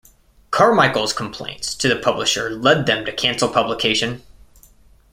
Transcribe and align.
Carmichael's 0.49 1.13
complaints 1.13 1.75
to 1.75 1.87
the 1.87 1.95
publisher 1.95 2.49
led 2.49 2.87
them 2.87 3.05
to 3.05 3.11
cancel 3.13 3.47
publication. 3.47 4.23